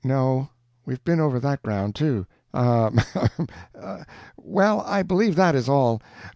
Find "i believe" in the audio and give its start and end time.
4.81-5.35